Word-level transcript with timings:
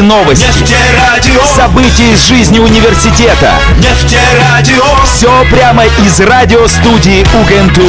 Свежие 0.00 0.02
новости. 0.02 0.44
Нефтерадио. 0.46 1.44
События 1.44 2.12
из 2.12 2.26
жизни 2.26 2.58
университета. 2.58 3.52
Нефтерадио. 3.78 4.82
Все 5.04 5.44
прямо 5.50 5.84
из 5.84 6.20
радиостудии 6.20 7.24
УГНТУ. 7.34 7.82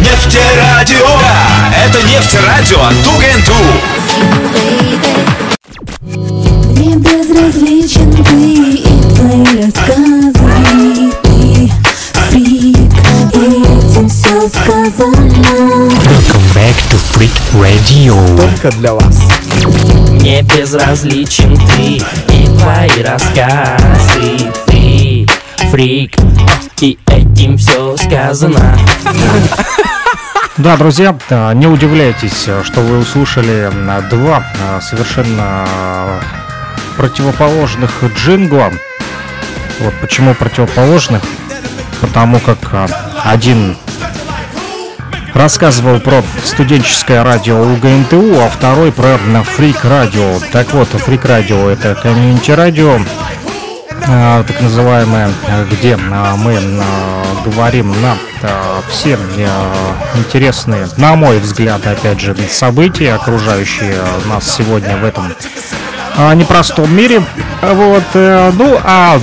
Нефтерадио. 0.00 1.06
Да, 1.20 1.74
это 1.84 2.02
нефтерадио 2.06 2.80
от 2.80 2.94
УГНТУ. 3.06 3.54
Мне 6.72 6.96
безразличен 6.96 8.12
ты 8.12 8.22
и 8.22 9.02
твои 9.16 9.44
рассказы 9.62 10.32
Ты 11.22 11.70
фрик, 12.30 12.92
и 13.34 13.36
этим 13.36 14.08
все 14.08 14.48
сказано 14.48 15.26
Welcome 16.04 16.46
back 16.54 16.76
to 16.90 16.96
Freak 17.12 17.36
Radio. 17.54 18.14
Только 18.36 18.70
для 18.76 18.92
вас. 18.94 19.16
Мне 20.26 20.42
безразличен 20.42 21.56
ты 21.56 22.02
и 22.34 22.46
твои 22.58 23.00
рассказы 23.04 24.52
Ты 24.66 25.24
фрик, 25.70 26.16
и 26.80 26.98
этим 27.06 27.56
все 27.56 27.96
сказано 27.96 28.76
Да, 30.56 30.76
друзья, 30.76 31.16
а, 31.30 31.52
не 31.52 31.68
удивляйтесь, 31.68 32.48
что 32.64 32.80
вы 32.80 32.98
услышали 32.98 33.70
два 34.10 34.42
а, 34.60 34.80
совершенно 34.80 35.64
противоположных 36.96 37.92
джингла. 38.16 38.72
Вот 39.78 39.94
почему 40.00 40.34
противоположных? 40.34 41.22
Потому 42.00 42.40
как 42.40 42.58
один 43.22 43.76
рассказывал 45.36 46.00
про 46.00 46.22
студенческое 46.44 47.22
радио 47.22 47.60
УГНТУ, 47.60 48.40
а 48.40 48.48
второй 48.48 48.90
про 48.90 49.18
фрик 49.44 49.84
радио. 49.84 50.40
Так 50.52 50.72
вот, 50.72 50.88
фрик 50.88 51.24
радио 51.24 51.68
это 51.68 51.94
комьюнити 51.94 52.50
радио, 52.50 52.98
а, 54.08 54.42
так 54.44 54.60
называемое, 54.60 55.30
где 55.70 55.98
а, 56.10 56.36
мы 56.36 56.56
а, 56.56 57.24
говорим 57.44 57.94
на 58.00 58.16
все 58.88 59.18
интересные, 60.14 60.88
на 60.96 61.16
мой 61.16 61.38
взгляд, 61.38 61.86
опять 61.86 62.20
же, 62.20 62.36
события, 62.50 63.14
окружающие 63.14 63.96
нас 64.26 64.54
сегодня 64.56 64.96
в 64.96 65.04
этом 65.04 65.34
непростом 66.34 66.94
мире. 66.94 67.22
Вот, 67.62 68.04
э, 68.14 68.52
ну, 68.56 68.78
а 68.84 69.20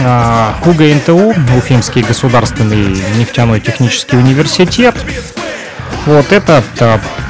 а, 0.00 0.54
УГНТУ, 0.64 1.34
Уфимский 1.56 2.02
государственный 2.02 3.02
нефтяной 3.16 3.60
технический 3.60 4.16
университет. 4.16 4.94
Вот 6.06 6.32
это 6.32 6.62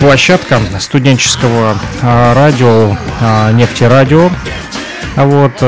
площадка 0.00 0.60
студенческого 0.78 1.78
а, 2.02 2.34
радио, 2.34 2.97
а, 3.20 3.52
нефтерадио, 3.52 4.30
вот, 5.16 5.62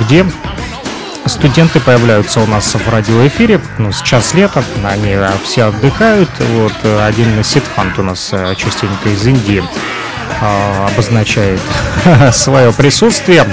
где 0.00 0.26
студенты 1.26 1.78
появляются 1.80 2.40
у 2.40 2.46
нас 2.46 2.74
в 2.74 2.88
радиоэфире. 2.88 3.60
Ну, 3.78 3.92
сейчас 3.92 4.34
лето, 4.34 4.64
они 4.84 5.16
все 5.44 5.64
отдыхают. 5.64 6.30
Вот 6.40 6.74
один 7.02 7.42
ситхант 7.44 7.98
у 7.98 8.02
нас 8.02 8.32
частенько 8.56 9.10
из 9.10 9.24
Индии 9.26 9.62
обозначает 10.88 11.60
свое 12.32 12.72
присутствие 12.72 13.46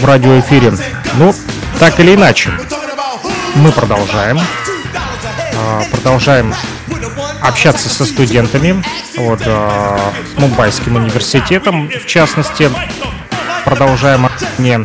в 0.00 0.04
радиоэфире. 0.04 0.72
Ну, 1.18 1.34
так 1.80 1.98
или 1.98 2.14
иначе, 2.14 2.50
мы 3.54 3.72
продолжаем. 3.72 4.38
А, 5.56 5.82
Продолжаем 5.90 6.54
общаться 7.42 7.88
со 7.88 8.04
студентами, 8.04 8.84
вот, 9.16 9.40
а, 9.46 10.12
с 10.34 10.38
Мумбайским 10.38 10.96
университетом, 10.96 11.88
в 11.88 12.06
частности, 12.06 12.70
продолжаем. 13.64 14.28
Мне 14.58 14.84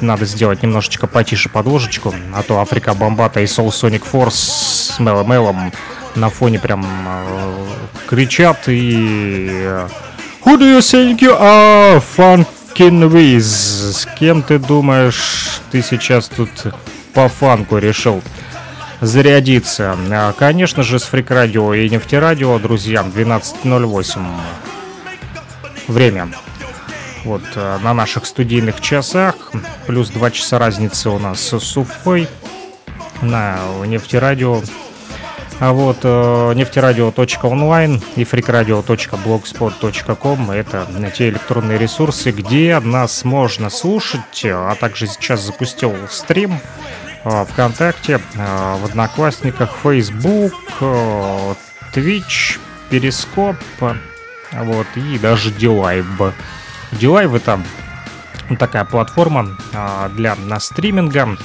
надо 0.00 0.26
сделать 0.26 0.64
немножечко 0.64 1.06
потише 1.06 1.48
подложечку, 1.48 2.12
а 2.34 2.42
то 2.42 2.60
Африка 2.60 2.92
Бомбата 2.94 3.38
и 3.40 3.44
Soul 3.44 3.68
Sonic 3.68 4.02
Force 4.10 4.30
с 4.32 4.98
Мелом 4.98 5.30
Мелом 5.30 5.72
на 6.16 6.28
фоне 6.28 6.58
прям 6.58 6.84
э, 6.84 7.66
кричат 8.08 8.64
и... 8.66 9.78
Who 10.44 10.58
do 10.58 10.64
you 10.64 10.80
think 10.80 11.20
you 11.20 11.40
are, 11.40 12.02
with? 12.78 13.40
С 13.40 14.06
кем 14.18 14.42
ты 14.42 14.58
думаешь, 14.58 15.60
ты 15.70 15.82
сейчас 15.82 16.28
тут 16.28 16.50
по 17.14 17.28
фанку 17.28 17.78
решил 17.78 18.22
зарядиться? 19.00 19.96
А, 20.10 20.32
Конечно 20.32 20.82
же, 20.82 20.98
с 20.98 21.04
Фрик 21.04 21.30
Радио 21.30 21.74
и 21.74 21.88
Нефтерадио, 21.88 22.58
друзья, 22.58 23.02
12.08 23.02 24.26
время. 25.88 26.28
Вот 27.24 27.42
э, 27.54 27.78
на 27.82 27.94
наших 27.94 28.26
студийных 28.26 28.80
часах, 28.80 29.52
плюс 29.86 30.10
2 30.10 30.30
часа 30.32 30.58
разницы 30.58 31.10
у 31.10 31.18
нас 31.18 31.40
с 31.40 31.76
Уфой 31.76 32.28
на 33.20 33.58
нефтерадио. 33.86 34.60
А 35.62 35.72
вот 35.72 35.98
э, 36.02 36.52
нефтерадио.онлайн 36.56 38.02
и 38.16 38.24
freakradio.blogspot.com 38.24 40.50
это 40.50 40.88
те 41.16 41.28
электронные 41.28 41.78
ресурсы, 41.78 42.32
где 42.32 42.80
нас 42.80 43.24
можно 43.24 43.70
слушать, 43.70 44.44
а 44.44 44.74
также 44.74 45.06
сейчас 45.06 45.42
запустил 45.42 45.94
стрим 46.10 46.58
э, 47.22 47.44
ВКонтакте, 47.44 48.20
э, 48.34 48.76
в 48.80 48.86
Одноклассниках, 48.86 49.76
Facebook, 49.80 50.52
э, 50.80 51.54
Twitch, 51.94 52.58
Periscope, 52.90 53.54
э, 53.82 53.94
вот, 54.64 54.88
и 54.96 55.16
даже 55.16 55.52
DLive. 55.52 56.06
DLive 56.90 57.34
это 57.34 57.60
такая 58.58 58.84
платформа 58.84 59.56
а, 59.72 60.08
для 60.08 60.34
на 60.34 60.58
стриминга, 60.58 61.36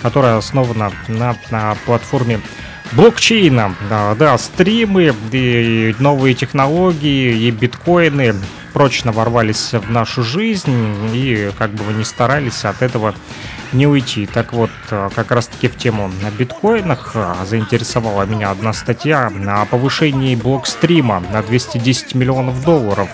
которая 0.00 0.36
основана 0.36 0.92
на, 1.08 1.36
на 1.50 1.74
платформе 1.86 2.40
блокчейна. 2.96 3.74
Да, 3.88 4.14
да, 4.14 4.38
стримы, 4.38 5.14
и 5.32 5.94
новые 5.98 6.34
технологии, 6.34 7.46
и 7.46 7.50
биткоины 7.50 8.34
прочно 8.72 9.12
ворвались 9.12 9.72
в 9.72 9.90
нашу 9.90 10.22
жизнь, 10.22 11.14
и 11.14 11.50
как 11.56 11.70
бы 11.70 11.84
вы 11.84 11.92
ни 11.94 12.02
старались, 12.02 12.64
от 12.64 12.82
этого 12.82 13.14
не 13.72 13.86
уйти. 13.86 14.26
Так 14.26 14.52
вот, 14.52 14.70
как 14.88 15.30
раз 15.30 15.46
таки 15.46 15.68
в 15.68 15.76
тему 15.76 16.10
на 16.22 16.30
биткоинах 16.30 17.12
э, 17.14 17.34
заинтересовала 17.44 18.22
меня 18.24 18.50
одна 18.50 18.72
статья 18.72 19.30
о 19.48 19.64
повышении 19.66 20.36
блокстрима 20.36 21.22
на 21.32 21.42
210 21.42 22.14
миллионов 22.14 22.64
долларов. 22.64 23.08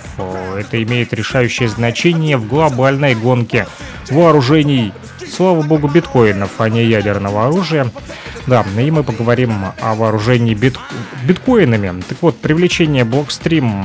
Это 0.57 0.83
имеет 0.83 1.15
решающее 1.15 1.69
значение 1.69 2.37
в 2.37 2.47
глобальной 2.47 3.15
гонке 3.15 3.67
вооружений. 4.11 4.93
Слава 5.31 5.63
богу, 5.63 5.89
биткоинов, 5.89 6.51
а 6.59 6.69
не 6.69 6.85
ядерного 6.85 7.47
оружия. 7.47 7.91
Да, 8.47 8.65
и 8.77 8.91
мы 8.91 9.05
поговорим 9.05 9.53
о 9.81 9.95
вооружении 9.95 10.55
бит... 10.55 10.77
биткоинами. 11.25 12.03
Так 12.09 12.19
вот, 12.21 12.39
привлечение 12.39 13.05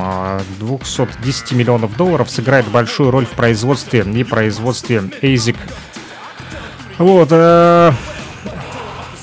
а, 0.01 0.41
210 0.59 1.51
миллионов 1.51 1.95
долларов 1.97 2.29
сыграет 2.29 2.67
большую 2.67 3.11
роль 3.11 3.25
в 3.25 3.31
производстве 3.31 4.01
и 4.01 4.23
производстве 4.23 5.03
ASIC 5.21 5.55
вот, 6.97 7.27
э, 7.31 7.91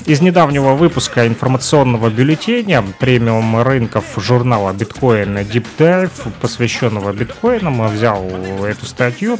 из 0.05 0.21
недавнего 0.21 0.73
выпуска 0.73 1.27
информационного 1.27 2.09
бюллетеня 2.09 2.83
премиум 2.99 3.61
рынков 3.61 4.05
журнала 4.17 4.73
Bitcoin 4.73 5.49
Deep 5.49 5.65
Dive, 5.77 6.11
посвященного 6.41 7.13
биткоинам, 7.13 7.87
взял 7.87 8.21
эту 8.65 8.85
статью, 8.85 9.37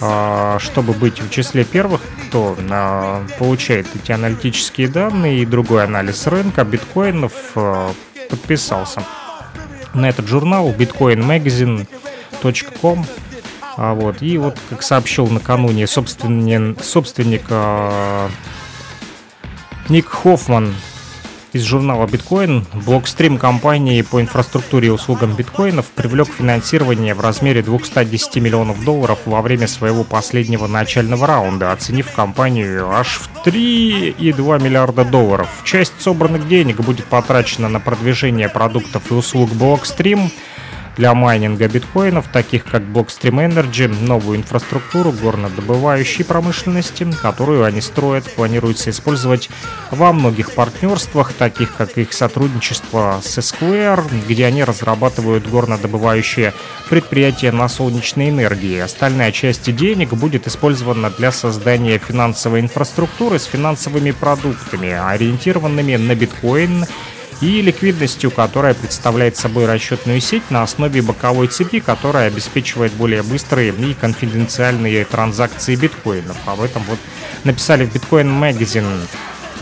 э, 0.00 0.58
чтобы 0.60 0.92
быть 0.92 1.20
в 1.20 1.30
числе 1.30 1.62
первых, 1.64 2.00
кто 2.28 2.56
э, 2.58 3.26
получает 3.38 3.86
эти 3.94 4.10
аналитические 4.12 4.88
данные 4.88 5.42
и 5.42 5.46
другой 5.46 5.84
анализ 5.84 6.26
рынка 6.26 6.64
биткоинов, 6.64 7.32
э, 7.54 7.92
подписался 8.28 9.04
на 9.94 10.08
этот 10.08 10.26
журнал 10.26 10.70
bitcoinmagazine.com 10.70 13.06
а 13.76 13.94
вот, 13.94 14.20
и 14.20 14.36
вот, 14.36 14.58
как 14.68 14.82
сообщил 14.82 15.28
накануне 15.28 15.86
собственник, 15.86 16.84
собственник 16.84 17.44
а, 17.48 18.28
Ник 19.88 20.08
Хоффман 20.08 20.74
из 21.52 21.64
журнала 21.64 22.06
Биткоин, 22.06 22.64
блокстрим 22.72 23.36
компании 23.36 24.00
по 24.00 24.22
инфраструктуре 24.22 24.88
и 24.88 24.90
услугам 24.90 25.34
биткоинов 25.34 25.86
привлек 25.86 26.28
финансирование 26.28 27.14
в 27.14 27.20
размере 27.20 27.62
210 27.62 28.36
миллионов 28.36 28.82
долларов 28.84 29.18
во 29.26 29.42
время 29.42 29.66
своего 29.68 30.04
последнего 30.04 30.66
начального 30.66 31.26
раунда, 31.26 31.72
оценив 31.72 32.10
компанию 32.12 32.88
аж 32.90 33.20
в 33.20 33.46
3,2 33.46 34.62
миллиарда 34.62 35.04
долларов. 35.04 35.48
Часть 35.64 36.00
собранных 36.00 36.48
денег 36.48 36.80
будет 36.80 37.04
потрачена 37.06 37.68
на 37.68 37.80
продвижение 37.80 38.48
продуктов 38.48 39.10
и 39.10 39.14
услуг 39.14 39.50
блокстрим, 39.50 40.30
для 40.96 41.14
майнинга 41.14 41.68
биткоинов, 41.68 42.28
таких 42.28 42.64
как 42.64 42.82
Blockstream 42.82 43.48
Energy, 43.48 43.88
новую 43.88 44.38
инфраструктуру 44.38 45.12
горнодобывающей 45.12 46.24
промышленности, 46.24 47.06
которую 47.20 47.64
они 47.64 47.80
строят, 47.80 48.24
планируется 48.32 48.90
использовать 48.90 49.50
во 49.90 50.12
многих 50.12 50.52
партнерствах, 50.52 51.32
таких 51.32 51.76
как 51.76 51.96
их 51.98 52.12
сотрудничество 52.12 53.20
с 53.22 53.38
Square, 53.38 54.04
где 54.28 54.46
они 54.46 54.64
разрабатывают 54.64 55.48
горнодобывающие 55.48 56.52
предприятия 56.88 57.52
на 57.52 57.68
солнечной 57.68 58.30
энергии. 58.30 58.78
Остальная 58.78 59.32
часть 59.32 59.74
денег 59.74 60.12
будет 60.12 60.46
использована 60.46 61.10
для 61.10 61.32
создания 61.32 61.98
финансовой 61.98 62.60
инфраструктуры 62.60 63.38
с 63.38 63.44
финансовыми 63.44 64.10
продуктами, 64.10 64.90
ориентированными 64.90 65.96
на 65.96 66.14
биткоин 66.14 66.86
и 67.42 67.60
ликвидностью, 67.60 68.30
которая 68.30 68.72
представляет 68.72 69.36
собой 69.36 69.66
расчетную 69.66 70.20
сеть 70.20 70.48
на 70.50 70.62
основе 70.62 71.02
боковой 71.02 71.48
цепи, 71.48 71.80
которая 71.80 72.28
обеспечивает 72.28 72.92
более 72.92 73.24
быстрые 73.24 73.74
и 73.74 73.94
конфиденциальные 73.94 75.04
транзакции 75.04 75.74
биткоинов. 75.74 76.36
Об 76.46 76.60
этом 76.60 76.82
вот 76.84 76.98
написали 77.42 77.84
в 77.84 77.94
Bitcoin 77.94 78.40
Magazine. 78.40 78.86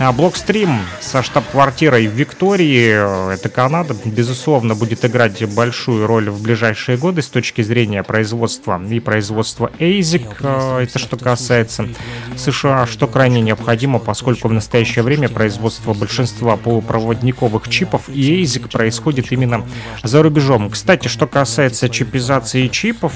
А 0.03 0.13
Блокстрим 0.13 0.79
со 1.03 1.23
штаб-квартирой 1.23 2.07
в 2.07 2.13
Виктории, 2.13 3.35
это 3.35 3.51
Канада, 3.51 3.95
безусловно, 4.07 4.75
будет 4.75 5.05
играть 5.05 5.45
большую 5.55 6.07
роль 6.07 6.31
в 6.31 6.43
ближайшие 6.43 6.97
годы 6.97 7.21
с 7.21 7.29
точки 7.29 7.61
зрения 7.61 8.03
производства 8.03 8.83
и 8.83 8.99
производства 8.99 9.71
ASIC, 9.79 10.37
э, 10.41 10.85
это 10.85 10.99
что 10.99 11.19
касается 11.19 11.87
США, 12.35 12.87
что 12.87 13.09
крайне 13.09 13.43
необходимо, 13.43 13.99
поскольку 13.99 14.49
в 14.49 14.55
настоящее 14.55 15.03
время 15.03 15.29
производство 15.29 15.93
большинства 15.93 16.57
полупроводниковых 16.57 17.69
чипов 17.69 18.09
и 18.09 18.43
ASIC 18.43 18.71
происходит 18.71 19.31
именно 19.33 19.67
за 20.03 20.23
рубежом. 20.23 20.71
Кстати, 20.71 21.09
что 21.09 21.27
касается 21.27 21.91
чипизации 21.91 22.69
чипов, 22.69 23.13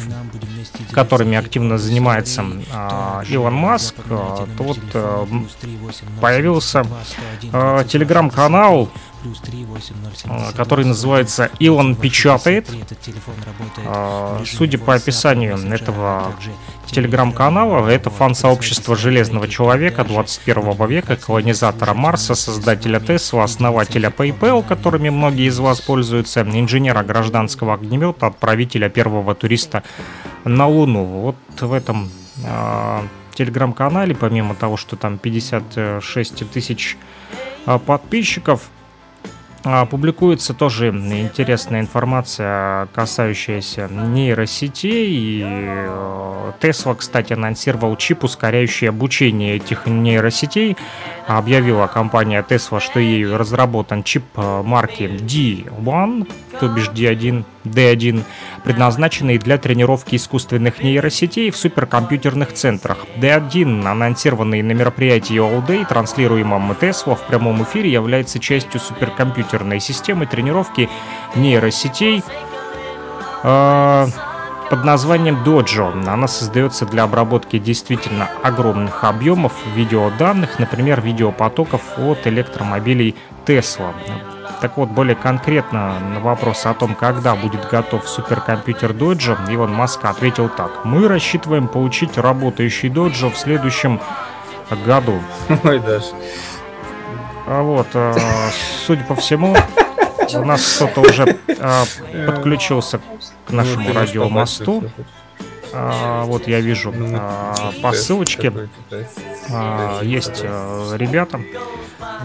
которыми 0.93 1.37
активно 1.37 1.79
занимается 1.79 2.43
э, 2.43 3.23
Илон 3.29 3.55
Маск, 3.55 3.95
то 4.09 4.47
вот 4.59 4.79
э, 4.93 5.27
появился 6.21 6.85
э, 7.53 7.85
телеграм-канал, 7.89 8.89
который 10.57 10.85
называется 10.85 11.51
«Илон 11.59 11.97
печатает». 11.97 12.69
Судя 14.47 14.79
по 14.79 14.95
описанию 14.95 15.57
этого 15.73 16.35
телеграм-канала, 16.87 17.89
это 17.89 18.11
фан-сообщество 18.11 18.97
Железного 18.97 19.49
Человека 19.49 20.05
21 20.05 20.87
века, 20.87 21.17
колонизатора 21.17 21.95
Марса, 21.95 22.35
создателя 22.35 23.01
Тесла, 23.01 23.45
основателя 23.45 24.11
PayPal, 24.11 24.67
которыми 24.67 25.09
многие 25.09 25.49
из 25.49 25.59
вас 25.59 25.81
пользуются, 25.81 26.43
инженера 26.43 27.03
гражданского 27.03 27.75
огнемета, 27.75 28.27
отправителя 28.27 28.89
первого 28.89 29.35
туриста 29.35 29.83
на 30.45 30.69
Луну. 30.69 31.05
Вот 31.05 31.37
в 31.61 31.73
этом 31.73 32.11
телеграм-канале, 33.35 34.15
помимо 34.15 34.55
того, 34.55 34.77
что 34.77 34.97
там 34.97 35.19
56 35.19 36.51
тысяч 36.51 36.97
подписчиков, 37.87 38.63
а, 38.69 38.74
публикуется 39.91 40.53
тоже 40.53 40.89
интересная 40.89 41.81
информация, 41.81 42.87
касающаяся 42.93 43.89
нейросетей. 43.89 45.07
И 45.09 45.43
э, 45.45 46.53
Tesla, 46.61 46.95
кстати, 46.95 47.33
анонсировал 47.33 47.97
чип, 47.97 48.25
ускоряющий 48.25 48.89
обучение 48.91 49.57
этих 49.57 49.87
нейросетей. 49.87 50.77
Объявила 51.27 51.87
компания 51.87 52.45
Tesla, 52.47 52.81
что 52.81 53.01
ею 53.01 53.39
разработан 53.39 54.03
чип 54.03 54.25
э, 54.37 54.63
марки 54.63 55.05
D1, 55.05 56.29
то 56.61 56.69
бишь 56.69 56.89
D1, 56.89 57.45
D1, 57.65 58.23
предназначенный 58.65 59.39
для 59.39 59.59
тренировки 59.59 60.17
искусственных 60.17 60.83
нейросетей 60.83 61.51
в 61.51 61.57
суперкомпьютерных 61.57 62.53
центрах. 62.53 62.99
D1, 63.17 63.87
анонсированный 63.87 64.63
на 64.63 64.73
мероприятии 64.73 65.37
All 65.37 65.67
Day, 65.67 65.87
транслируемом 65.87 66.73
Tesla 66.73 67.17
в 67.17 67.27
прямом 67.27 67.63
эфире, 67.65 67.91
является 67.91 68.39
частью 68.39 68.81
суперкомпьютерной 68.81 69.81
системы 69.81 70.27
тренировки 70.27 70.89
нейросетей 71.37 72.23
э, 73.43 74.07
под 74.71 74.85
названием 74.85 75.43
Dojo. 75.45 76.07
Она 76.09 76.27
создается 76.27 76.87
для 76.87 77.05
обработки 77.05 77.59
действительно 77.59 78.29
огромных 78.43 79.05
объемов 79.05 79.53
видеоданных, 79.75 80.59
например, 80.59 81.01
видеопотоков 81.01 81.83
от 81.99 82.27
электромобилей 82.27 83.15
Tesla. 83.47 83.93
Так 84.61 84.77
вот, 84.77 84.89
более 84.89 85.17
конкретно 85.17 85.99
на 86.01 86.21
вопрос 86.21 86.67
о 86.67 86.75
том, 86.75 86.95
когда 86.95 87.35
будет 87.35 87.69
готов 87.69 88.09
суперкомпьютер 88.09 88.93
Dojo, 88.93 89.37
Илон 89.53 89.73
Маск 89.73 90.05
ответил 90.05 90.49
так. 90.49 90.85
Мы 90.85 91.09
рассчитываем 91.09 91.69
получить 91.69 92.17
работающий 92.19 92.89
Dojo 92.89 93.31
в 93.31 93.39
следующем 93.39 94.01
году. 94.87 95.21
Ой, 95.65 95.79
даже. 95.81 96.07
А 97.47 97.63
вот, 97.63 97.89
э, 97.93 98.15
судя 98.87 99.05
по 99.05 99.15
всему, 99.15 99.55
у 100.35 100.45
нас 100.45 100.77
кто-то 100.77 101.03
уже 101.03 101.39
э, 101.47 101.85
подключился 102.27 103.01
к 103.47 103.51
нашему 103.53 103.89
Ну, 103.89 103.93
ты 103.93 103.99
радиомосту. 103.99 104.85
А, 105.77 106.25
вот 106.25 106.47
я 106.47 106.61
вижу 106.61 106.93
Ну, 106.93 107.17
а, 107.19 107.73
по 107.83 107.93
ссылочке 107.93 108.53
а, 109.51 110.03
есть 110.03 110.41
э, 110.43 110.97
ребята. 110.97 111.41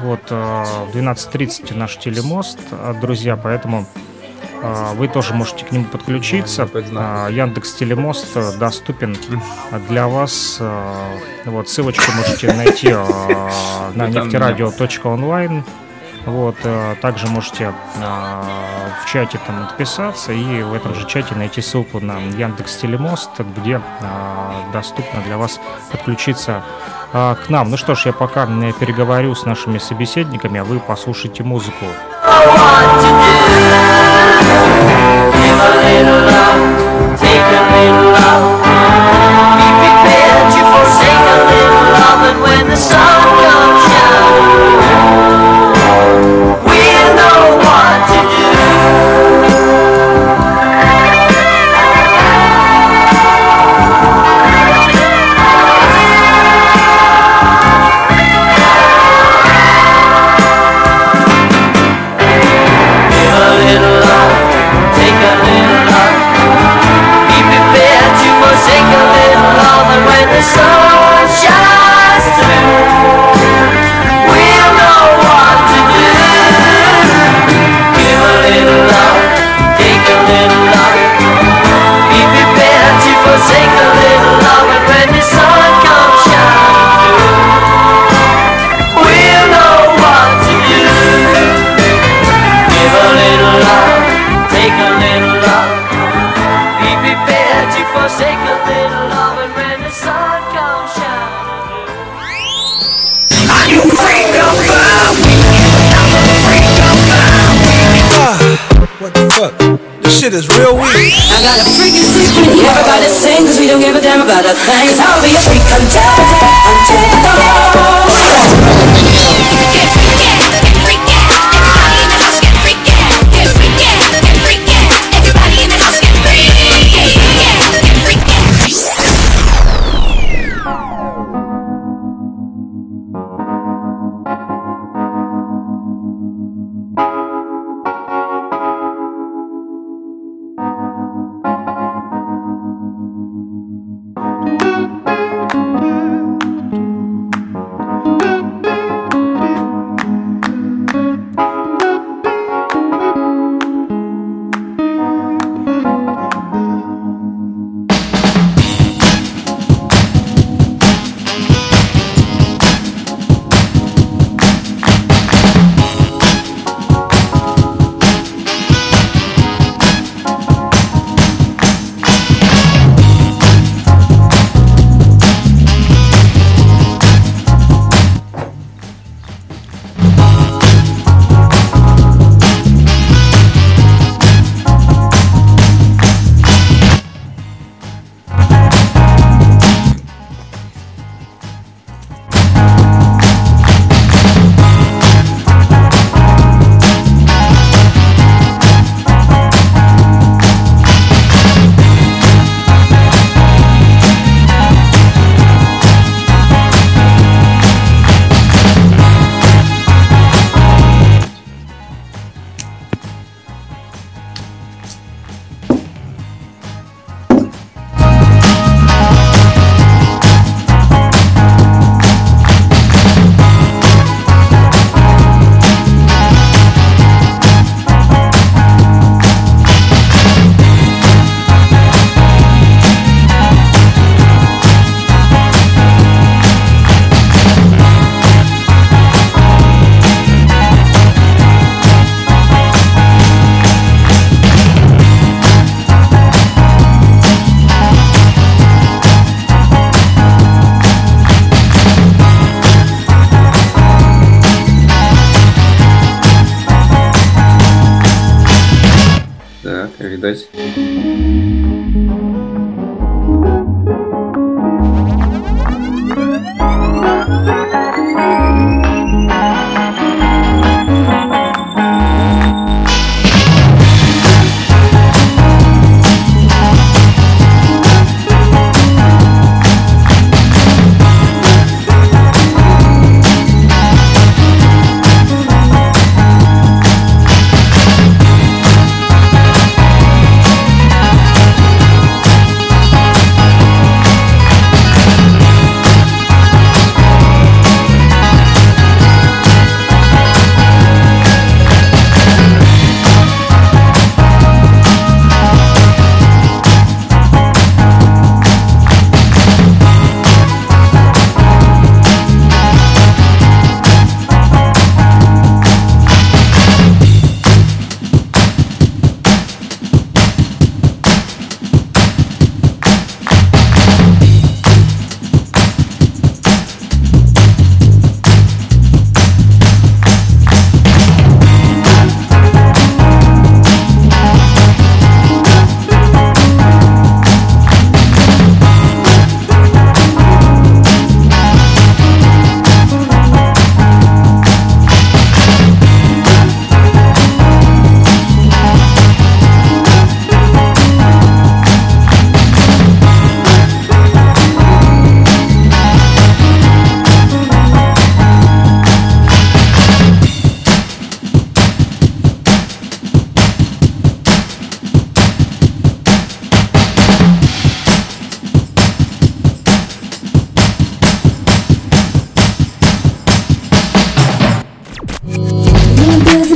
Вот 0.02 0.22
э, 0.30 0.36
в 0.36 0.96
12.30 0.96 1.76
наш 1.76 1.98
телемост, 1.98 2.60
э, 2.72 2.94
друзья, 3.02 3.36
поэтому 3.36 3.86
вы 4.96 5.08
тоже 5.08 5.34
можете 5.34 5.64
к 5.64 5.72
нему 5.72 5.86
подключиться. 5.86 6.68
А, 6.98 7.30
Яндекс 7.30 7.76
Телемост 7.76 8.58
доступен 8.60 9.16
для 9.88 10.10
вас. 10.10 10.60
Вот 11.46 11.70
ссылочку 11.70 12.12
можете 12.12 12.54
найти 12.54 12.90
на 12.90 13.92
Ну, 13.94 14.14
там 14.14 14.26
нефтерадио.онлайн. 14.26 15.64
Вот, 16.26 16.56
э, 16.64 16.96
также 17.02 17.28
можете 17.28 17.74
э, 17.96 18.02
в 19.02 19.06
чате 19.10 19.40
там 19.46 19.64
отписаться 19.64 20.32
и 20.32 20.62
в 20.64 20.74
этом 20.74 20.94
же 20.94 21.08
чате 21.08 21.36
найти 21.36 21.62
ссылку 21.62 22.00
на 22.00 22.18
Яндекс 22.20 22.78
Телемост, 22.78 23.32
где 23.58 23.82
э, 24.02 24.72
доступно 24.74 25.22
для 25.22 25.38
вас 25.38 25.60
подключиться 25.92 26.62
э, 27.14 27.36
к 27.36 27.50
нам. 27.50 27.72
Ну 27.72 27.78
что 27.78 27.96
ж, 27.96 28.08
я 28.08 28.14
пока 28.14 28.46
переговорю 28.80 29.34
с 29.34 29.46
нашими 29.46 29.78
собеседниками, 29.78 30.60
а 30.60 30.64
вы 30.64 30.80
послушайте 30.80 31.44
музыку. 31.44 31.86
so 70.42 70.79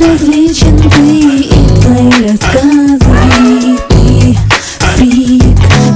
безразличен 0.04 0.78
ты 0.90 1.20
и 1.40 1.80
твои 1.80 2.28
рассказы 2.28 3.78
Ты 3.88 4.36
фрик, 4.96 5.42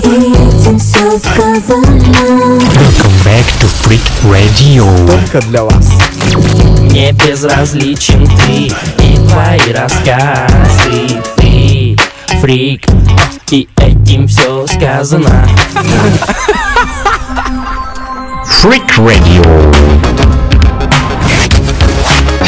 и 0.03 0.07
этим 0.07 0.79
все 0.79 1.19
сказано 1.19 2.59
Welcome 2.75 3.19
back 3.25 3.47
to 3.61 3.69
Freak 3.83 4.07
Radio. 4.25 4.87
Только 5.07 5.41
для 5.49 5.65
вас. 5.65 5.93
Мне 6.83 7.13
безразличен 7.13 8.27
ты 8.27 8.73
и 9.05 9.17
твои 9.29 9.73
рассказы. 9.73 11.23
Ты 11.37 11.97
фрик, 12.41 12.87
и 13.51 13.69
этим 13.77 14.27
все 14.27 14.67
сказано. 14.67 15.49
Freak 18.63 18.89
Radio. 18.99 20.18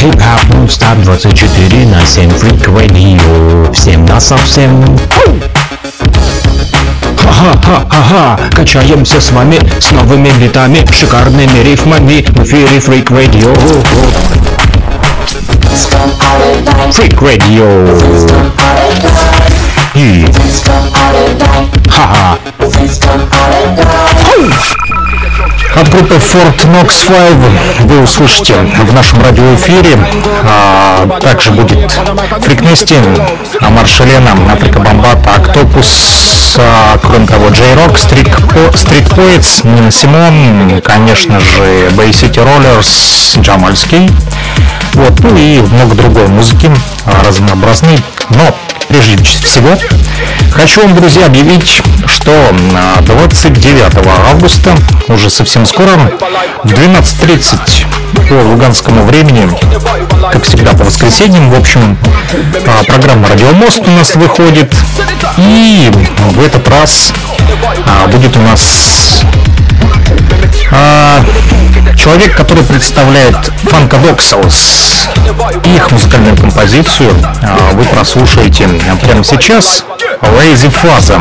Хип-хоп 0.01 0.43
Мустар 0.55 0.97
24 0.97 1.85
на 1.85 2.03
7 2.03 2.27
Freak 2.31 2.65
Radio. 2.73 3.71
Всем 3.71 4.03
на 4.07 4.19
совсем. 4.19 4.83
Ха-ха-ха-ха-ха, 7.19 8.39
качаемся 8.49 9.21
с 9.21 9.31
вами 9.31 9.59
с 9.79 9.91
новыми 9.91 10.31
битами, 10.39 10.83
шикарными 10.91 11.59
рифмами 11.63 12.25
в 12.29 12.43
эфире 12.43 12.77
Freak 12.79 13.09
Radio. 13.09 13.55
Freak 16.89 17.19
Radio. 17.21 17.87
И... 19.93 20.25
Ха-ха. 21.91 22.39
От 25.75 25.89
группы 25.89 26.15
Fort 26.15 26.57
Knox 26.65 27.07
5 27.07 27.85
вы 27.85 28.01
услышите 28.01 28.55
в 28.55 28.93
нашем 28.93 29.21
радиоэфире. 29.23 29.97
А, 30.43 31.07
также 31.21 31.51
будет 31.51 31.91
Фрикнести, 32.41 32.95
Маршалена, 33.61 34.31
Африка 34.51 34.79
Бомбата, 34.79 35.35
Октопус, 35.35 36.55
а, 36.57 36.97
кроме 37.01 37.25
того, 37.25 37.49
Джей 37.49 37.73
Рок, 37.75 37.97
Стрит 37.97 38.29
Поэтс, 39.15 39.61
Симон, 39.91 40.81
конечно 40.81 41.39
же, 41.39 41.87
Bay 41.91 42.09
City 42.09 42.43
Rollers, 42.43 43.39
Джамальский. 43.41 44.09
Вот, 44.93 45.19
ну 45.21 45.35
и 45.37 45.59
много 45.59 45.95
другой 45.95 46.27
музыки 46.27 46.69
а, 47.05 47.23
разнообразной. 47.25 47.97
Но 48.31 48.55
прежде 48.89 49.15
всего 49.23 49.69
хочу 50.51 50.81
вам, 50.81 50.95
друзья, 50.95 51.27
объявить, 51.27 51.81
что 52.21 52.53
29 53.01 54.07
августа, 54.31 54.75
уже 55.07 55.29
совсем 55.29 55.65
скоро, 55.65 55.89
в 56.63 56.67
12.30 56.67 57.85
по 58.29 58.33
луганскому 58.33 59.05
времени, 59.05 59.49
как 60.31 60.43
всегда 60.43 60.73
по 60.73 60.83
воскресеньям, 60.83 61.49
в 61.49 61.59
общем, 61.59 61.97
а, 62.67 62.83
программа 62.83 63.27
«Радиомост» 63.27 63.79
у 63.79 63.91
нас 63.91 64.15
выходит. 64.15 64.73
И 65.37 65.91
в 66.29 66.45
этот 66.45 66.67
раз 66.69 67.11
а, 67.87 68.07
будет 68.07 68.35
у 68.37 68.41
нас 68.41 69.21
а, 70.71 71.23
человек, 71.97 72.35
который 72.35 72.63
представляет 72.63 73.35
Funkadexals. 73.63 75.07
Их 75.75 75.91
музыкальную 75.91 76.37
композицию 76.37 77.13
а, 77.41 77.71
вы 77.73 77.83
прослушаете 77.85 78.67
прямо 79.01 79.23
сейчас. 79.23 79.85
Lazy 80.21 80.69
Faza. 80.69 81.19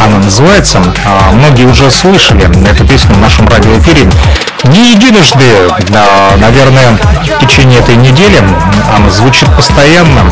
Она 0.00 0.18
называется. 0.18 0.80
А, 1.04 1.30
многие 1.32 1.66
уже 1.66 1.90
слышали 1.90 2.44
эту 2.70 2.86
песню 2.86 3.14
в 3.14 3.20
нашем 3.20 3.46
радиоэфире. 3.48 4.08
Не 4.64 4.92
единожды, 4.92 5.44
наверное, 6.38 6.98
в 7.24 7.38
течение 7.40 7.80
этой 7.80 7.96
недели 7.96 8.38
она 8.94 9.10
звучит 9.10 9.48
постоянно. 9.54 10.30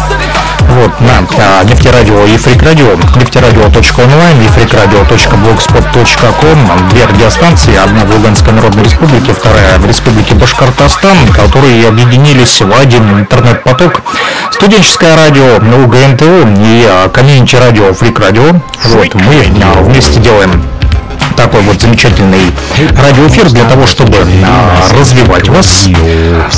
Вот, 0.69 0.91
на 1.01 1.21
нефтерадио 1.63 2.25
и 2.25 2.37
фрикрадио, 2.37 2.97
нефтерадио.онлайн 3.15 4.43
и 4.43 4.49
фрикрадио.блогспот.ком, 4.49 6.89
две 6.91 7.07
радиостанции, 7.07 7.77
одна 7.77 8.05
в 8.05 8.11
Луганской 8.11 8.53
Народной 8.53 8.83
Республике, 8.85 9.33
вторая 9.33 9.79
в 9.79 9.87
Республике 9.87 10.35
Башкортостан, 10.35 11.17
которые 11.35 11.89
объединились 11.89 12.61
в 12.61 12.71
один 12.79 13.21
интернет-поток. 13.21 14.03
Студенческое 14.51 15.17
радио 15.17 15.57
УГНТУ 15.57 16.49
и 16.65 16.85
а, 16.89 17.09
комьюнити 17.11 17.57
радио 17.57 17.95
Фрик 17.95 18.19
Радио. 18.19 18.61
Вот, 18.87 19.15
мы 19.15 19.45
вместе 19.83 20.19
делаем 20.19 20.65
такой 21.37 21.61
вот 21.61 21.81
замечательный 21.81 22.51
радиоэфир 22.79 23.51
для 23.51 23.65
того, 23.65 23.87
чтобы 23.87 24.17
а, 24.45 24.99
развивать 24.99 25.49
вас, 25.49 25.89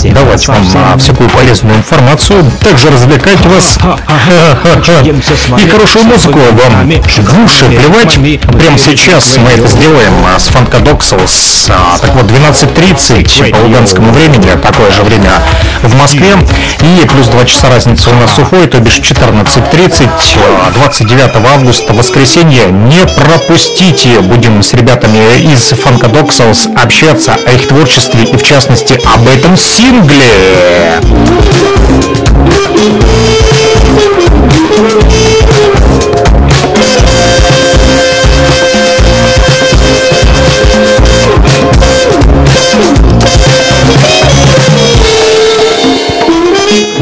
давать 0.05 0.47
вам 0.49 0.67
а, 0.75 0.99
всякую 0.99 1.29
полезную 1.31 1.77
информацию, 1.77 2.45
также 2.61 2.91
развлекать 2.91 3.45
вас 3.47 3.79
и 5.59 5.69
хорошую 5.69 6.05
музыку 6.07 6.39
вам 6.39 6.91
в 6.91 7.45
уши 7.45 7.65
плевать. 7.67 8.19
Прямо 8.59 8.79
сейчас 8.79 9.37
мы 9.37 9.51
это 9.51 9.69
сделаем 9.69 10.13
а, 10.27 10.39
с 10.39 10.49
Фанкадоксалс. 10.49 11.71
Так 12.01 12.15
вот, 12.15 12.25
12.30 12.25 13.51
по 13.51 13.57
луганскому 13.59 14.13
времени, 14.13 14.51
такое 14.63 14.91
же 14.91 15.03
время 15.03 15.31
в 15.83 15.95
Москве, 15.97 16.37
и 16.81 17.07
плюс 17.07 17.27
2 17.29 17.45
часа 17.45 17.69
разница 17.69 18.11
у 18.11 18.15
нас 18.15 18.37
уходит, 18.39 18.73
то 18.73 18.79
бишь 18.81 18.99
14.30, 18.99 20.09
29 20.75 21.31
августа, 21.55 21.93
воскресенье. 21.93 22.67
Не 22.67 23.07
пропустите, 23.07 24.21
будем 24.21 24.63
с 24.63 24.73
ребятами 24.75 25.19
из 25.53 25.73
Funkadexals 26.09 26.71
общаться 26.75 27.35
о 27.35 27.53
их 27.53 27.69
творчестве 27.69 28.25
и 28.25 28.37
в 28.37 28.43
частности 28.43 28.95
об 28.95 29.29
этом 29.29 29.57
сингле. 29.57 30.25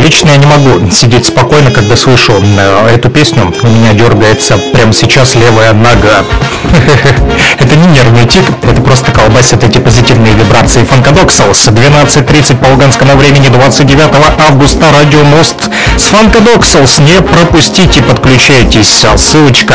Лично 0.07 0.29
я 0.29 0.37
не 0.37 0.47
могу 0.47 0.88
сидеть 0.92 1.27
спокойно, 1.27 1.73
когда 1.73 1.97
слышу 1.97 2.33
э, 2.40 2.95
эту 2.95 3.11
песню. 3.11 3.53
У 3.61 3.66
меня 3.66 3.92
дергается 3.92 4.57
прямо 4.73 4.92
сейчас 4.92 5.35
левая 5.35 5.73
нога. 5.73 6.25
Это 7.59 7.75
не 7.75 7.88
нервный 7.88 8.25
тик, 8.25 8.45
это 8.62 8.81
просто 8.83 9.11
колбасит 9.11 9.64
эти 9.64 9.79
позитивные 9.79 10.33
вибрации. 10.35 10.85
Фанкадоксалс, 10.85 11.69
12.30 11.69 12.57
по 12.57 12.69
луганскому 12.69 13.16
времени, 13.16 13.49
29 13.49 14.11
августа, 14.49 14.87
Радио 14.92 15.25
Мост 15.25 15.65
с 15.96 16.04
Фанкадоксалс. 16.09 16.98
Не 17.00 17.20
пропустите, 17.22 18.02
подключайтесь. 18.02 19.04
Ссылочка 19.16 19.74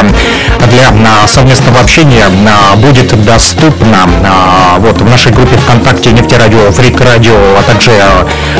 для 0.69 0.91
на 0.91 1.27
совместного 1.27 1.79
общения 1.79 2.27
на, 2.29 2.75
будет 2.75 3.23
доступна 3.25 4.05
на, 4.21 4.77
вот, 4.79 5.01
в 5.01 5.09
нашей 5.09 5.31
группе 5.31 5.57
ВКонтакте 5.57 6.11
Нефтерадио, 6.11 6.71
Фрик 6.71 7.01
Радио, 7.01 7.35
а 7.57 7.63
также 7.63 7.91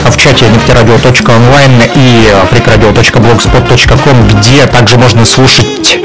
в 0.05 0.17
чате 0.17 0.47
нефтерадио.онлайн 0.47 1.83
и 1.95 2.29
freakradio.blogspot.com, 2.51 4.27
где 4.27 4.65
также 4.67 4.97
можно 4.97 5.25
слушать 5.25 5.99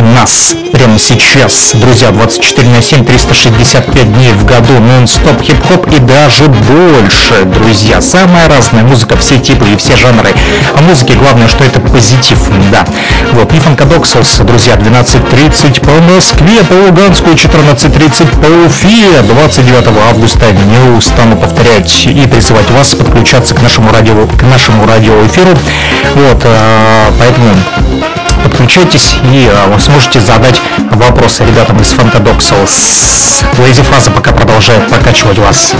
нас 0.00 0.54
прямо 0.72 0.98
сейчас. 0.98 1.72
Друзья, 1.74 2.10
24 2.10 2.68
на 2.68 2.82
7, 2.82 3.04
365 3.04 4.12
дней 4.14 4.32
в 4.32 4.44
году, 4.44 4.78
нон-стоп 4.78 5.42
хип-хоп 5.42 5.86
и 5.92 5.98
даже 5.98 6.44
больше, 6.46 7.44
друзья. 7.44 8.00
Самая 8.00 8.48
разная 8.48 8.82
музыка, 8.84 9.16
все 9.16 9.38
типы 9.38 9.68
и 9.70 9.76
все 9.76 9.96
жанры. 9.96 10.34
А 10.76 10.80
музыке 10.82 11.14
главное, 11.14 11.48
что 11.48 11.64
это 11.64 11.80
позитив, 11.80 12.38
да. 12.72 12.84
Вот, 13.32 13.52
и 13.52 13.58
Фанкадоксалс, 13.58 14.38
друзья, 14.40 14.74
12.30 14.74 15.80
по 15.80 16.12
Москве, 16.12 16.62
по 16.68 16.74
Луганску, 16.74 17.30
14.30 17.30 18.40
по 18.40 18.66
Уфе, 18.66 19.22
29 19.22 19.86
августа. 20.10 20.46
Не 20.52 20.96
устану 20.96 21.36
повторять 21.36 22.06
и 22.06 22.26
призывать 22.26 22.70
вас 22.70 22.94
подключаться 22.94 23.54
к 23.54 23.62
нашему 23.62 23.92
радио, 23.92 24.26
к 24.26 24.42
нашему 24.42 24.86
радиоэфиру. 24.86 25.56
Вот, 26.14 26.42
а, 26.44 27.12
поэтому 27.18 27.54
подключайтесь 28.42 29.16
и 29.32 29.50
а, 29.52 29.68
вы 29.68 29.80
сможете 29.80 30.20
задать 30.20 30.60
вопросы 30.90 31.44
ребятам 31.44 31.80
из 31.80 31.88
Фантадоксалс. 31.88 33.42
Лейзи 33.58 33.82
Фаза 33.82 34.10
пока 34.10 34.32
продолжает 34.32 34.88
прокачивать 34.88 35.38
вас. 35.38 35.74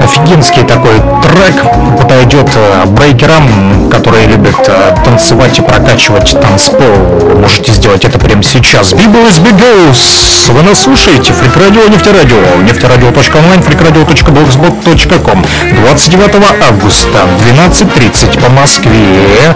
Офигенский 0.00 0.62
такой 0.64 1.00
трек 1.22 1.62
подойдет 2.00 2.48
э, 2.56 2.86
брейкерам, 2.86 3.44
которые 3.90 4.26
любят 4.26 4.56
э, 4.68 4.94
танцевать 5.04 5.58
и 5.58 5.62
прокачивать 5.62 6.38
танцпол. 6.40 7.36
Можете 7.36 7.72
сделать 7.72 8.04
это 8.04 8.18
прямо 8.18 8.42
сейчас. 8.42 8.92
B-boys, 8.92 9.38
B-girls! 9.38 10.48
Вы 10.48 10.62
нас 10.62 10.82
слушаете? 10.82 11.32
Freak 11.32 11.57
Radio, 11.57 11.86
нефтерадио. 11.88 12.36
Нефтерадио.онлайн, 12.62 13.62
freakradio.blogspot.com 13.62 15.44
29 15.82 16.34
августа, 16.68 17.18
12.30 17.46 18.40
по 18.40 18.50
Москве. 18.50 19.54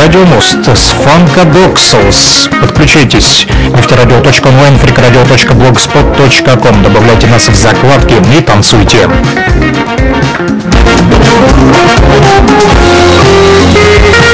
Радиомост 0.00 0.68
с 0.68 0.94
Фанкадоксалс. 1.04 2.48
Подключайтесь. 2.60 3.46
Нефтерадио.онлайн, 3.74 4.78
freakradio.blogspot.com 4.78 6.82
Добавляйте 6.82 7.26
нас 7.28 7.48
в 7.48 7.54
закладки 7.54 8.14
и 8.36 8.40
танцуйте. 8.40 9.08
Thank 13.88 14.22
you. 14.22 14.27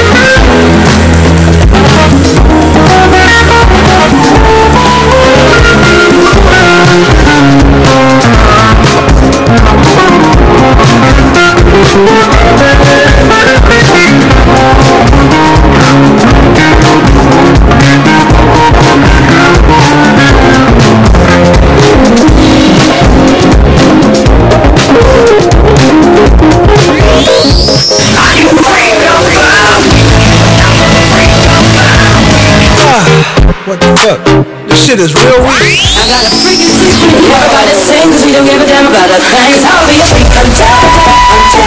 What 33.65 33.81
the 33.81 33.97
fuck? 33.97 34.21
This 34.69 34.85
shit 34.85 34.99
is 34.99 35.15
real 35.15 35.41
weird. 35.41 35.73
I 35.97 36.05
got 36.05 36.21
a 36.21 36.29
freaking 36.37 36.69
secret. 36.69 37.17
Everybody 37.17 37.73
sings. 37.73 38.21
We 38.21 38.31
don't 38.37 38.45
give 38.45 38.61
a 38.61 38.67
damn 38.69 38.85
about 38.85 39.09
our 39.09 39.17
things. 39.17 39.65
I'll 39.65 39.89
be 39.89 39.97
a 39.97 40.05
freak. 40.05 40.29
I'm 40.37 40.53
tired. 40.53 40.85
I'm 40.85 41.49
tired. 41.49 41.64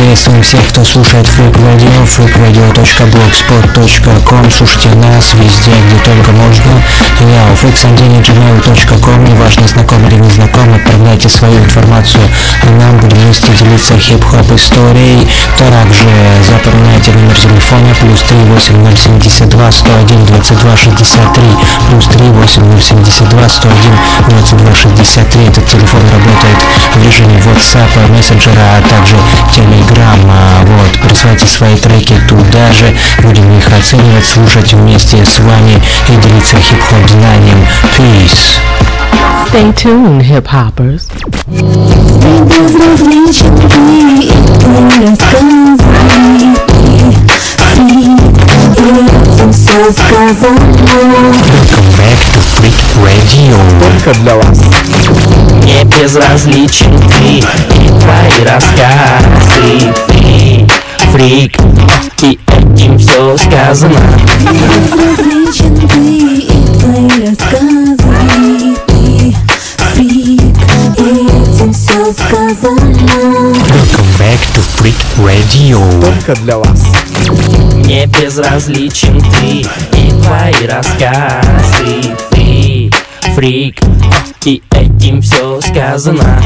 Я 0.00 0.06
приветствую 0.06 0.42
всех, 0.42 0.66
кто 0.68 0.82
слушает 0.82 1.26
Freak 1.26 1.52
Radio, 1.52 2.06
freakradio.blogspot.com 2.06 4.50
Слушайте 4.50 4.88
нас 4.96 5.34
везде, 5.34 5.72
где 5.72 5.98
только 6.02 6.32
можно. 6.32 6.82
Я 7.20 7.46
у 7.52 7.54
freaksandini.gmail.com 7.54 9.24
Неважно, 9.24 9.68
знакомы 9.68 10.08
или 10.08 10.16
не 10.16 10.30
знакомы, 10.30 10.76
отправляйте 10.76 11.28
свою 11.28 11.58
информацию, 11.58 12.26
а 12.62 12.66
нам 12.80 12.96
будем 12.96 13.18
вместе 13.18 13.52
делиться 13.52 13.98
хип-хоп 13.98 14.50
историей. 14.52 15.28
Также 15.58 16.08
запоминайте 16.48 17.12
номер 17.12 17.36
телефона 17.36 17.94
плюс 18.00 18.22
38072 18.22 19.70
101 19.70 20.24
22 20.24 20.76
63 20.76 21.42
плюс 21.90 22.06
38072 22.06 23.48
101 23.48 23.98
22 24.30 24.74
63 24.74 25.44
Этот 25.44 25.66
телефон 25.66 26.00
работает 26.10 26.56
в 26.94 27.02
режиме 27.04 27.38
WhatsApp, 27.40 28.08
мессенджера, 28.08 28.78
а 28.78 28.82
также 28.88 29.16
Telegram. 29.54 29.89
Вот, 30.62 31.08
присылайте 31.08 31.46
свои 31.46 31.76
треки 31.76 32.14
туда 32.28 32.72
же, 32.72 32.94
будем 33.22 33.58
их 33.58 33.66
оценивать, 33.72 34.24
слушать 34.24 34.72
вместе 34.72 35.24
с 35.24 35.38
вами 35.40 35.82
и 36.08 36.16
делиться 36.16 36.56
хип-хоп 36.56 37.08
знанием. 37.08 37.66
Peace! 37.96 38.58
Stay 39.50 39.74
tuned, 39.74 40.22
все 49.52 49.92
сказано 49.92 50.58
Welcome 51.50 51.90
back 51.96 52.18
to 52.32 52.40
Freak 52.56 52.80
Radio. 53.02 53.56
Только 53.80 54.18
для 54.20 54.34
вас. 54.36 54.60
Не 55.64 55.84
безразличен 55.84 56.98
ты 57.18 57.42
и 58.10 58.30
твои 58.32 58.44
рассказы. 58.44 59.94
Ты 60.08 60.66
фрик, 61.12 61.56
и 62.22 62.38
этим 62.46 62.98
все 62.98 63.36
сказано. 63.36 64.00
Безразличен 64.40 65.88
ты 65.88 66.18
и 66.38 66.78
твои 66.78 67.26
рассказы 67.26 68.76
Ты 68.86 69.34
фрик, 69.94 70.40
и 70.98 71.02
этим 71.06 71.72
все 71.72 72.12
сказано 72.12 73.54
Welcome 73.68 74.10
back 74.18 74.40
to 74.54 74.60
Freak 74.78 75.00
Radio. 75.18 75.80
Только 76.00 76.34
для 76.42 76.58
вас. 76.58 76.86
Не 77.84 78.06
безразличен 78.06 79.20
ты 79.20 79.66
и 79.98 80.10
твои 80.22 80.66
рассказы. 80.66 82.16
Ты 82.30 82.90
фрик, 83.34 83.78
и 84.44 84.62
этим 84.70 85.20
все 85.22 85.60
сказано. 85.60 86.42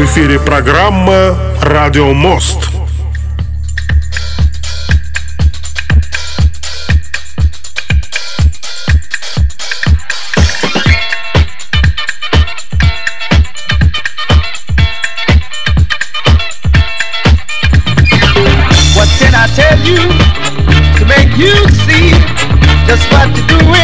В 0.00 0.04
эфире 0.06 0.40
программа 0.40 1.36
«Радио 1.60 2.14
Мост». 2.14 2.70
What 18.96 19.08
can 19.18 19.34
I 19.34 19.48
tell 19.54 19.78
you 19.84 19.98
to 20.96 21.04
make 21.04 21.36
you 21.36 21.54
see 21.84 22.14
just 22.86 23.04
what 23.12 23.28
you're 23.36 23.46
doing, 23.48 23.79